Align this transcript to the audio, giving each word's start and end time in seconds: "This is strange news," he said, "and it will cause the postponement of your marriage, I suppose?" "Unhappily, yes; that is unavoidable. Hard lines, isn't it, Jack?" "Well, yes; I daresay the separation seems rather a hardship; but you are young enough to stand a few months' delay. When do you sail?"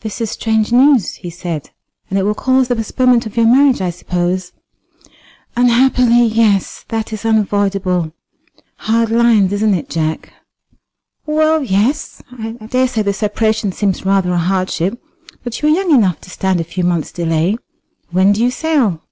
"This 0.00 0.20
is 0.20 0.32
strange 0.32 0.72
news," 0.72 1.14
he 1.14 1.30
said, 1.30 1.70
"and 2.10 2.18
it 2.18 2.24
will 2.24 2.34
cause 2.34 2.66
the 2.66 2.74
postponement 2.74 3.24
of 3.24 3.36
your 3.36 3.46
marriage, 3.46 3.80
I 3.80 3.90
suppose?" 3.90 4.50
"Unhappily, 5.54 6.24
yes; 6.24 6.84
that 6.88 7.12
is 7.12 7.24
unavoidable. 7.24 8.12
Hard 8.78 9.12
lines, 9.12 9.52
isn't 9.52 9.74
it, 9.74 9.88
Jack?" 9.88 10.32
"Well, 11.24 11.62
yes; 11.62 12.20
I 12.32 12.50
daresay 12.68 13.02
the 13.02 13.12
separation 13.12 13.70
seems 13.70 14.04
rather 14.04 14.32
a 14.32 14.38
hardship; 14.38 15.00
but 15.44 15.62
you 15.62 15.68
are 15.68 15.72
young 15.80 15.92
enough 15.94 16.20
to 16.22 16.30
stand 16.30 16.60
a 16.60 16.64
few 16.64 16.82
months' 16.82 17.12
delay. 17.12 17.56
When 18.10 18.32
do 18.32 18.42
you 18.42 18.50
sail?" 18.50 19.04